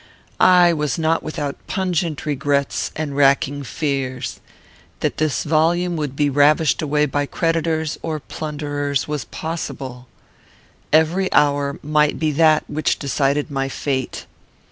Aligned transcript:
"I 0.39 0.73
was 0.73 0.97
not 0.97 1.21
without 1.21 1.57
pungent 1.67 2.25
regrets 2.25 2.91
and 2.95 3.15
racking 3.15 3.61
fears. 3.61 4.39
That 5.01 5.17
this 5.17 5.43
volume 5.43 5.95
would 5.95 6.15
be 6.15 6.27
ravished 6.27 6.81
away 6.81 7.05
by 7.05 7.27
creditors 7.27 7.99
or 8.01 8.19
plunderers 8.19 9.07
was 9.07 9.25
possible. 9.25 10.07
Every 10.91 11.31
hour 11.31 11.77
might 11.83 12.17
be 12.17 12.31
that 12.31 12.63
which 12.67 12.97
decided 12.97 13.51
my 13.51 13.69
fate. 13.69 14.25